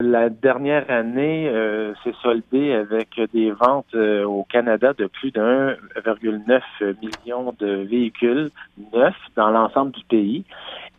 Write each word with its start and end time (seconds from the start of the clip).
La 0.00 0.28
dernière 0.28 0.88
année 0.92 1.48
euh, 1.48 1.92
s'est 2.04 2.14
soldée 2.22 2.72
avec 2.72 3.20
des 3.34 3.50
ventes 3.50 3.92
euh, 3.96 4.22
au 4.22 4.44
Canada 4.44 4.92
de 4.96 5.06
plus 5.06 5.32
de 5.32 5.40
1,9 5.40 6.94
million 7.02 7.52
de 7.58 7.82
véhicules 7.82 8.48
neufs 8.94 9.16
dans 9.34 9.50
l'ensemble 9.50 9.90
du 9.90 10.04
pays. 10.04 10.44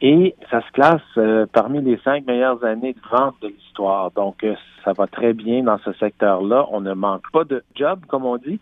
Et 0.01 0.35
ça 0.51 0.61
se 0.63 0.71
classe 0.73 1.01
euh, 1.15 1.45
parmi 1.49 1.81
les 1.81 1.97
cinq 2.03 2.27
meilleures 2.27 2.61
années 2.65 2.91
de 2.91 2.99
vente 3.09 3.35
de 3.41 3.47
l'histoire. 3.47 4.11
Donc, 4.11 4.45
ça 4.83 4.91
va 4.91 5.07
très 5.07 5.31
bien 5.31 5.63
dans 5.63 5.77
ce 5.77 5.93
secteur-là. 5.93 6.67
On 6.69 6.81
ne 6.81 6.93
manque 6.93 7.31
pas 7.31 7.45
de 7.45 7.63
job, 7.75 8.01
comme 8.05 8.25
on 8.25 8.35
dit. 8.35 8.59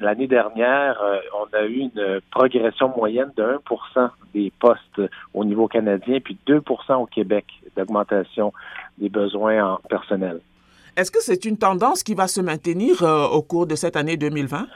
L'année 0.00 0.26
dernière, 0.26 1.00
on 1.34 1.56
a 1.56 1.64
eu 1.64 1.78
une 1.78 2.20
progression 2.30 2.92
moyenne 2.94 3.32
de 3.36 3.42
1% 3.42 4.10
des 4.34 4.52
postes 4.58 5.00
au 5.32 5.44
niveau 5.44 5.68
canadien, 5.68 6.18
puis 6.22 6.36
2% 6.46 6.94
au 7.02 7.06
Québec 7.06 7.46
d'augmentation 7.76 8.52
des 8.98 9.08
besoins 9.08 9.74
en 9.74 9.78
personnel. 9.88 10.40
Est-ce 10.96 11.10
que 11.10 11.20
c'est 11.20 11.44
une 11.44 11.58
tendance 11.58 12.02
qui 12.02 12.14
va 12.14 12.26
se 12.26 12.40
maintenir 12.40 13.02
euh, 13.02 13.26
au 13.26 13.42
cours 13.42 13.66
de 13.66 13.74
cette 13.74 13.96
année 13.96 14.16
2020? 14.16 14.66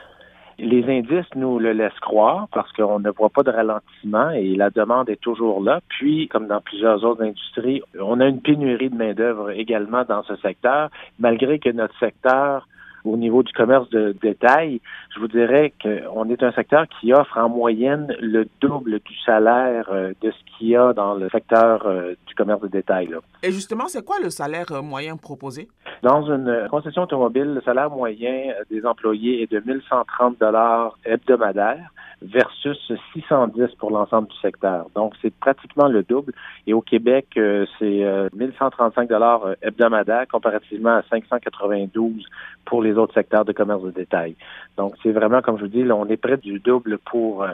Les 0.58 0.84
indices 0.84 1.34
nous 1.34 1.58
le 1.58 1.72
laissent 1.72 1.98
croire 2.00 2.46
parce 2.52 2.70
qu'on 2.72 3.00
ne 3.00 3.08
voit 3.08 3.30
pas 3.30 3.42
de 3.42 3.50
ralentissement 3.50 4.28
et 4.28 4.54
la 4.54 4.68
demande 4.68 5.08
est 5.08 5.20
toujours 5.20 5.62
là. 5.62 5.80
Puis, 5.88 6.28
comme 6.28 6.46
dans 6.46 6.60
plusieurs 6.60 7.02
autres 7.04 7.22
industries, 7.22 7.80
on 7.98 8.20
a 8.20 8.26
une 8.26 8.42
pénurie 8.42 8.90
de 8.90 8.96
main-d'œuvre 8.96 9.50
également 9.52 10.04
dans 10.04 10.22
ce 10.24 10.36
secteur, 10.36 10.90
malgré 11.18 11.58
que 11.58 11.70
notre 11.70 11.98
secteur 11.98 12.68
au 13.04 13.16
niveau 13.16 13.42
du 13.42 13.52
commerce 13.52 13.88
de 13.90 14.14
détail, 14.20 14.80
je 15.14 15.20
vous 15.20 15.28
dirais 15.28 15.72
qu'on 15.82 16.28
est 16.28 16.42
un 16.42 16.52
secteur 16.52 16.86
qui 17.00 17.12
offre 17.12 17.36
en 17.38 17.48
moyenne 17.48 18.14
le 18.20 18.46
double 18.60 19.00
du 19.00 19.18
salaire 19.24 19.88
euh, 19.90 20.12
de 20.20 20.30
ce 20.30 20.58
qu'il 20.58 20.68
y 20.68 20.76
a 20.76 20.92
dans 20.92 21.14
le 21.14 21.28
secteur 21.30 21.86
euh, 21.86 22.14
du 22.26 22.34
commerce 22.34 22.60
de 22.60 22.68
détail. 22.68 23.10
Et 23.42 23.52
justement, 23.52 23.88
c'est 23.88 24.04
quoi 24.04 24.16
le 24.22 24.30
salaire 24.30 24.70
euh, 24.72 24.82
moyen 24.82 25.16
proposé? 25.16 25.68
Dans 26.02 26.30
une 26.30 26.68
concession 26.70 27.02
automobile, 27.02 27.54
le 27.54 27.60
salaire 27.62 27.90
moyen 27.90 28.52
des 28.70 28.84
employés 28.84 29.42
est 29.42 29.50
de 29.50 29.60
1130 29.64 30.38
dollars 30.38 30.98
hebdomadaires 31.04 31.90
versus 32.22 32.92
610 33.14 33.74
pour 33.78 33.90
l'ensemble 33.90 34.28
du 34.28 34.36
secteur. 34.40 34.86
Donc, 34.94 35.14
c'est 35.22 35.34
pratiquement 35.34 35.88
le 35.88 36.02
double. 36.02 36.32
Et 36.66 36.74
au 36.74 36.82
Québec, 36.82 37.26
c'est 37.34 38.30
1135 38.34 39.08
dollars 39.08 39.54
hebdomadaires 39.62 40.26
comparativement 40.28 40.96
à 40.96 41.02
592 41.10 42.24
pour 42.64 42.82
les 42.82 42.92
autres 42.92 43.14
secteurs 43.14 43.44
de 43.44 43.52
commerce 43.52 43.82
de 43.82 43.90
détail. 43.90 44.36
Donc, 44.76 44.94
c'est 45.02 45.12
vraiment, 45.12 45.42
comme 45.42 45.58
je 45.58 45.62
vous 45.62 45.68
dis, 45.68 45.82
là, 45.82 45.96
on 45.96 46.06
est 46.06 46.16
près 46.16 46.36
du 46.36 46.58
double 46.58 46.98
pour 46.98 47.42
euh, 47.42 47.48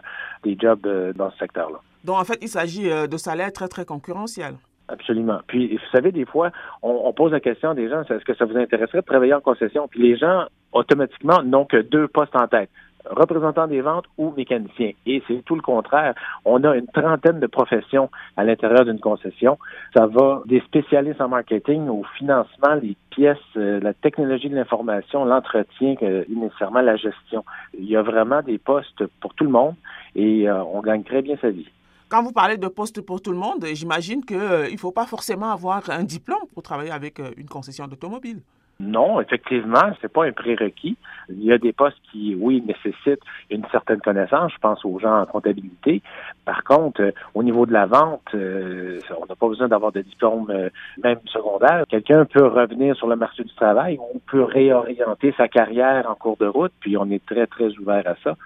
des 0.44 0.56
jobs 0.60 0.86
euh, 0.86 1.12
dans 1.12 1.30
ce 1.30 1.38
secteur-là. 1.38 1.78
Donc, 2.04 2.16
en 2.16 2.24
fait, 2.24 2.38
il 2.42 2.48
s'agit 2.48 2.90
euh, 2.90 3.06
de 3.06 3.16
salaires 3.16 3.52
très, 3.52 3.68
très 3.68 3.84
concurrentiels. 3.84 4.54
Absolument. 4.88 5.40
Puis, 5.48 5.74
vous 5.74 5.90
savez, 5.90 6.12
des 6.12 6.24
fois, 6.24 6.50
on, 6.82 7.12
pose 7.12 7.32
la 7.32 7.40
question 7.40 7.74
des 7.74 7.88
gens, 7.88 8.02
est-ce 8.02 8.24
que 8.24 8.34
ça 8.34 8.44
vous 8.44 8.56
intéresserait 8.56 9.00
de 9.00 9.06
travailler 9.06 9.34
en 9.34 9.40
concession? 9.40 9.88
Puis 9.88 10.00
les 10.00 10.16
gens, 10.16 10.44
automatiquement, 10.70 11.42
n'ont 11.42 11.64
que 11.64 11.78
deux 11.78 12.06
postes 12.06 12.36
en 12.36 12.46
tête 12.46 12.70
représentant 13.10 13.66
des 13.66 13.80
ventes 13.80 14.06
ou 14.18 14.32
mécanicien. 14.36 14.92
Et 15.06 15.22
c'est 15.26 15.44
tout 15.44 15.54
le 15.54 15.62
contraire. 15.62 16.14
On 16.44 16.62
a 16.64 16.76
une 16.76 16.86
trentaine 16.86 17.40
de 17.40 17.46
professions 17.46 18.10
à 18.36 18.44
l'intérieur 18.44 18.84
d'une 18.84 19.00
concession. 19.00 19.58
Ça 19.94 20.06
va 20.06 20.42
des 20.46 20.60
spécialistes 20.60 21.20
en 21.20 21.28
marketing 21.28 21.88
au 21.88 22.04
financement, 22.18 22.74
les 22.80 22.96
pièces, 23.10 23.38
euh, 23.56 23.80
la 23.80 23.94
technologie 23.94 24.48
de 24.48 24.54
l'information, 24.54 25.24
l'entretien, 25.24 25.94
nécessairement 26.28 26.80
la 26.80 26.96
gestion. 26.96 27.44
Il 27.78 27.86
y 27.86 27.96
a 27.96 28.02
vraiment 28.02 28.42
des 28.42 28.58
postes 28.58 29.06
pour 29.20 29.34
tout 29.34 29.44
le 29.44 29.50
monde 29.50 29.74
et 30.14 30.48
euh, 30.48 30.62
on 30.64 30.80
gagne 30.80 31.02
très 31.02 31.22
bien 31.22 31.36
sa 31.40 31.50
vie. 31.50 31.68
Quand 32.08 32.22
vous 32.22 32.32
parlez 32.32 32.56
de 32.56 32.68
postes 32.68 33.00
pour 33.00 33.20
tout 33.20 33.32
le 33.32 33.38
monde, 33.38 33.64
j'imagine 33.72 34.24
qu'il 34.24 34.36
euh, 34.36 34.70
ne 34.70 34.76
faut 34.76 34.92
pas 34.92 35.06
forcément 35.06 35.50
avoir 35.50 35.90
un 35.90 36.04
diplôme 36.04 36.46
pour 36.54 36.62
travailler 36.62 36.92
avec 36.92 37.20
une 37.36 37.48
concession 37.48 37.86
d'automobile. 37.88 38.40
Non, 38.78 39.22
effectivement, 39.22 39.90
c'est 40.02 40.12
pas 40.12 40.26
un 40.26 40.32
prérequis. 40.32 40.98
Il 41.30 41.42
y 41.42 41.50
a 41.50 41.56
des 41.56 41.72
postes 41.72 41.96
qui, 42.12 42.36
oui, 42.38 42.62
nécessitent 42.66 43.22
une 43.50 43.64
certaine 43.72 44.00
connaissance. 44.00 44.52
Je 44.52 44.58
pense 44.58 44.84
aux 44.84 44.98
gens 44.98 45.22
en 45.22 45.24
comptabilité. 45.24 46.02
Par 46.44 46.62
contre, 46.62 47.00
euh, 47.00 47.10
au 47.34 47.42
niveau 47.42 47.64
de 47.64 47.72
la 47.72 47.86
vente, 47.86 48.28
euh, 48.34 49.00
on 49.18 49.24
n'a 49.24 49.34
pas 49.34 49.48
besoin 49.48 49.68
d'avoir 49.68 49.92
de 49.92 50.02
diplôme 50.02 50.50
euh, 50.50 50.68
même 51.02 51.18
secondaire. 51.24 51.84
Quelqu'un 51.88 52.26
peut 52.26 52.46
revenir 52.46 52.94
sur 52.96 53.06
le 53.06 53.16
marché 53.16 53.44
du 53.44 53.54
travail. 53.54 53.98
On 54.14 54.18
peut 54.18 54.42
réorienter 54.42 55.32
sa 55.38 55.48
carrière 55.48 56.08
en 56.10 56.14
cours 56.14 56.36
de 56.36 56.46
route. 56.46 56.72
Puis 56.80 56.98
on 56.98 57.10
est 57.10 57.24
très 57.24 57.46
très 57.46 57.68
ouvert 57.78 58.06
à 58.06 58.14
ça. 58.22 58.36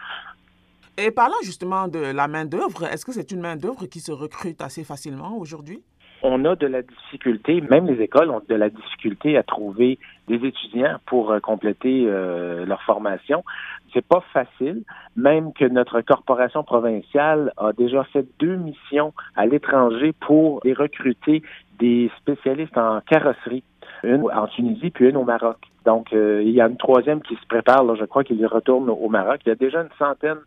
Et 0.97 1.11
parlant 1.11 1.37
justement 1.43 1.89
de 1.89 1.99
la 1.99 2.29
main 2.29 2.45
d'œuvre, 2.45 2.85
est-ce 2.85 3.05
que 3.05 3.13
c'est 3.13 3.33
une 3.33 3.41
main 3.41 3.57
d'œuvre 3.57 3.87
qui 3.87 4.01
se 4.01 4.13
recrute 4.13 4.61
assez 4.61 4.85
facilement 4.85 5.37
aujourd'hui? 5.39 5.83
On 6.23 6.45
a 6.45 6.57
de 6.57 6.67
la 6.67 6.83
difficulté, 6.83 7.61
même 7.61 7.87
les 7.87 8.03
écoles 8.03 8.31
ont 8.31 8.43
de 8.47 8.55
la 8.55 8.71
difficulté 8.71 9.37
à 9.37 9.43
trouver 9.43 9.99
des 10.29 10.47
étudiants 10.47 10.99
pour 11.07 11.33
euh, 11.33 11.41
compléter 11.41 12.05
euh, 12.07 12.65
leur 12.67 12.83
formation. 12.83 13.45
C'est 13.93 14.07
pas 14.07 14.23
facile, 14.33 14.83
même 15.17 15.53
que 15.53 15.65
notre 15.65 16.01
corporation 16.01 16.63
provinciale 16.63 17.53
a 17.57 17.73
déjà 17.73 18.05
fait 18.05 18.27
deux 18.39 18.57
missions 18.57 19.13
à 19.37 19.47
l'étranger 19.47 20.13
pour 20.21 20.61
recruter 20.65 21.43
des 21.79 22.11
spécialistes 22.19 22.77
en 22.79 23.01
carrosserie, 23.01 23.65
une 24.05 24.31
en 24.31 24.47
Tunisie 24.47 24.91
puis 24.91 25.09
une 25.09 25.17
au 25.17 25.25
Maroc. 25.25 25.70
Donc, 25.87 26.13
euh, 26.13 26.43
il 26.45 26.51
y 26.51 26.61
a 26.61 26.67
une 26.67 26.77
troisième 26.77 27.23
qui 27.23 27.35
se 27.37 27.47
prépare, 27.47 27.85
là, 27.85 27.95
je 27.99 28.05
crois 28.05 28.25
qu'il 28.25 28.45
retourne 28.47 28.91
au 28.91 29.09
Maroc. 29.09 29.41
Il 29.47 29.49
y 29.49 29.53
a 29.53 29.55
déjà 29.55 29.81
une 29.81 29.89
centaine 29.99 30.39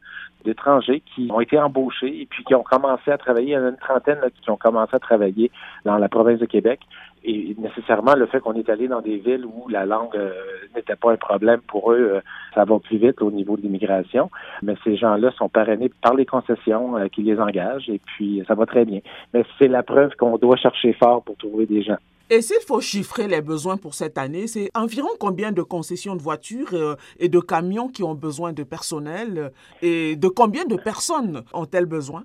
d'étrangers 0.46 1.02
qui 1.16 1.30
ont 1.32 1.40
été 1.40 1.58
embauchés 1.58 2.22
et 2.22 2.28
puis 2.30 2.44
qui 2.44 2.54
ont 2.54 2.64
commencé 2.64 3.10
à 3.10 3.18
travailler. 3.18 3.48
Il 3.48 3.54
y 3.54 3.58
en 3.58 3.66
a 3.66 3.70
une 3.70 3.78
trentaine 3.78 4.20
qui 4.42 4.50
ont 4.50 4.58
commencé 4.58 4.96
à 4.96 5.00
travailler 5.00 5.50
dans 5.86 5.98
la 5.98 6.10
province 6.10 6.40
de 6.40 6.46
Québec. 6.46 6.82
Et 7.26 7.56
nécessairement, 7.58 8.16
le 8.16 8.26
fait 8.26 8.42
qu'on 8.42 8.54
est 8.54 8.70
allé 8.70 8.90
dans 8.90 9.00
des 9.00 9.16
villes 9.16 9.46
où 9.46 9.70
la 9.70 9.86
langue 9.86 10.16
euh, 10.16 10.34
n'était 10.76 10.98
pas 10.98 11.14
un 11.14 11.16
problème 11.16 11.62
pour 11.62 11.94
eux, 11.94 12.16
euh, 12.16 12.22
ça 12.54 12.66
va 12.66 12.78
plus 12.80 12.98
vite 12.98 13.22
au 13.22 13.32
niveau 13.32 13.56
de 13.56 13.62
l'immigration. 13.62 14.30
Mais 14.62 14.76
ces 14.84 14.98
gens-là 14.98 15.32
sont 15.32 15.48
parrainés 15.48 15.90
par 16.02 16.16
les 16.16 16.26
concessions 16.26 16.96
qui 17.12 17.24
les 17.24 17.40
engagent 17.40 17.90
et 17.90 18.02
puis 18.06 18.44
ça 18.48 18.56
va 18.56 18.66
très 18.66 18.84
bien. 18.84 19.00
Mais 19.34 19.46
c'est 19.58 19.70
la 19.70 19.84
preuve 19.84 20.16
qu'on 20.18 20.38
doit 20.38 20.58
chercher 20.58 20.94
fort 20.94 21.24
pour 21.24 21.38
trouver 21.38 21.66
des 21.66 21.82
gens. 21.82 21.98
Et 22.34 22.42
s'il 22.42 22.66
faut 22.66 22.82
chiffrer 22.82 23.28
les 23.28 23.44
besoins 23.44 23.78
pour 23.78 23.94
cette 23.94 24.18
année, 24.18 24.48
c'est 24.48 24.72
environ 24.74 25.10
combien 25.20 25.52
de 25.52 25.62
concessions 25.62 26.16
de 26.16 26.22
voitures 26.24 26.74
euh, 26.74 26.96
et 27.20 27.30
de 27.30 27.40
camions 27.40 27.90
qui 27.90 28.02
ont 28.02 28.16
besoin 28.16 28.54
de 28.54 28.64
personnel 28.64 29.38
euh, 29.38 29.50
et 29.84 30.16
de 30.16 30.28
combien 30.28 30.66
de 30.66 30.76
personnes 30.76 31.44
ont-elles 31.54 31.86
besoin? 31.86 32.24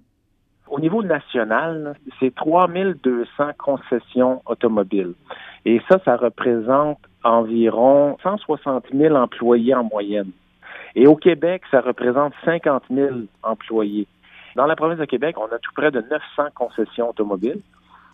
Au 0.71 0.81
niveau 0.81 1.03
national, 1.03 1.95
c'est 2.19 2.35
3200 2.35 3.27
concessions 3.59 4.41
automobiles. 4.47 5.13
Et 5.67 5.79
ça, 5.91 6.01
ça 6.07 6.17
représente 6.17 7.01
environ 7.23 8.17
160 8.23 8.87
000 8.91 9.15
employés 9.15 9.75
en 9.75 9.85
moyenne. 9.85 10.31
Et 10.95 11.07
au 11.07 11.17
Québec, 11.17 11.65
ça 11.71 11.83
représente 11.83 12.33
50 12.47 12.85
000 12.91 13.11
employés. 13.43 14.07
Dans 14.57 14.65
la 14.65 14.75
province 14.75 15.01
de 15.01 15.05
Québec, 15.05 15.37
on 15.39 15.55
a 15.55 15.59
tout 15.59 15.73
près 15.77 15.91
de 15.91 16.01
900 16.01 16.45
concessions 16.55 17.11
automobiles. 17.11 17.61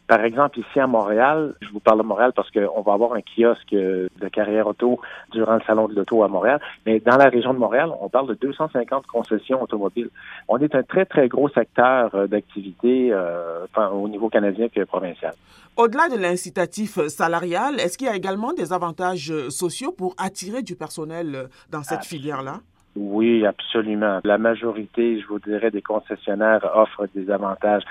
Par 0.06 0.22
exemple, 0.22 0.58
ici 0.58 0.78
à 0.78 0.86
Montréal, 0.86 1.54
je 1.62 1.68
vous 1.70 1.80
parle 1.80 1.98
de 1.98 2.04
Montréal 2.04 2.32
parce 2.36 2.50
qu'on 2.50 2.82
va 2.82 2.92
avoir 2.92 3.14
un 3.14 3.22
kiosque 3.22 3.72
de 3.72 4.28
carrière 4.30 4.66
auto 4.66 5.00
durant 5.32 5.54
le 5.54 5.62
salon 5.66 5.88
de 5.88 5.94
l'auto 5.94 6.22
à 6.22 6.28
Montréal, 6.28 6.60
mais 6.84 7.00
dans 7.00 7.16
la 7.16 7.30
région 7.30 7.54
de 7.54 7.58
Montréal, 7.58 7.90
on 8.00 8.10
parle 8.10 8.28
de 8.28 8.34
250 8.34 9.06
concessions 9.06 9.62
automobiles. 9.62 10.10
On 10.48 10.58
est 10.58 10.74
un 10.74 10.82
très, 10.82 11.06
très 11.06 11.28
gros 11.28 11.48
secteur 11.48 12.14
euh, 12.14 12.26
d'activité 12.26 13.08
euh, 13.12 13.64
au 13.92 14.08
niveau 14.08 14.28
canadien 14.28 14.68
que 14.68 14.84
provincial. 14.84 15.32
Au-delà 15.76 16.08
de 16.08 16.20
l'incitatif 16.20 16.98
salarial, 17.08 17.80
est-ce 17.80 17.96
qu'il 17.96 18.06
y 18.06 18.10
a 18.10 18.16
également 18.16 18.52
des 18.52 18.72
avantages 18.72 19.32
sociaux 19.48 19.90
pour 19.90 20.14
attirer 20.18 20.62
du 20.62 20.76
personnel 20.76 21.48
dans 21.70 21.82
cette 21.82 22.04
filière-là? 22.04 22.60
Oui, 22.96 23.44
absolument. 23.44 24.20
La 24.22 24.38
majorité, 24.38 25.20
je 25.20 25.26
vous 25.26 25.40
dirais, 25.40 25.70
des 25.70 25.82
concessionnaires 25.82 26.64
offrent 26.74 27.08
des 27.14 27.30
avantages 27.30 27.82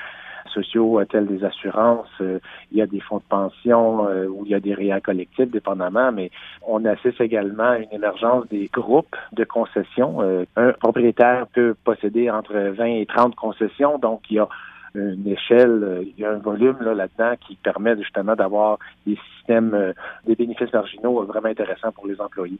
sociaux 0.50 1.00
euh, 1.00 1.06
tels 1.06 1.28
des 1.28 1.44
assurances, 1.44 2.08
euh, 2.22 2.40
il 2.72 2.78
y 2.78 2.81
a 2.81 2.88
des 2.88 3.00
fonds 3.00 3.18
de 3.18 3.24
pension 3.30 4.08
euh, 4.08 4.28
ou 4.28 4.44
il 4.46 4.52
y 4.52 4.56
a 4.56 4.59
des 4.59 4.74
réels 4.74 5.02
collectifs, 5.02 5.50
dépendamment, 5.50 6.12
mais 6.12 6.31
on 6.68 6.84
assiste 6.86 7.22
également 7.22 7.72
à 7.72 7.78
une 7.80 7.92
émergence 7.92 8.48
des 8.50 8.69
groupes 8.72 9.16
de 9.34 9.44
concessions. 9.44 10.45
un 10.56 10.74
propriétaire 10.74 11.48
peut 11.48 11.75
posséder 11.84 12.30
entre 12.30 12.54
20 12.54 12.86
et 12.86 13.06
30 13.06 13.36
concessions, 13.36 13.98
donc 13.98 14.22
il 14.30 14.38
y 14.38 14.40
a 14.40 14.48
une 14.95 15.28
échelle, 15.28 16.04
il 16.04 16.22
y 16.22 16.25
a 16.25 16.31
un 16.31 16.38
volume 16.38 16.78
là-dedans 16.81 17.36
qui 17.46 17.56
permet 17.56 17.98
justement 17.98 18.36
d'avoir 18.36 18.78
des 19.07 19.18
systèmes, 19.36 19.94
des 20.25 20.36
bénéfices 20.36 20.72
marginaux 20.72 21.24
vraiment 21.24 21.50
intéressants 21.50 21.92
pour 21.92 22.07
les 22.07 22.19
employés. 22.22 22.60